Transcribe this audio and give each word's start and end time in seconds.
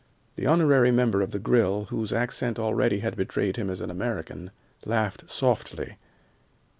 The 0.35 0.47
honorary 0.47 0.89
member 0.89 1.21
of 1.21 1.29
the 1.29 1.37
Grill, 1.37 1.83
whose 1.91 2.11
accent 2.11 2.57
already 2.57 3.01
had 3.01 3.15
betrayed 3.15 3.55
him 3.55 3.69
as 3.69 3.81
an 3.81 3.91
American, 3.91 4.49
laughed 4.83 5.29
softly. 5.29 5.95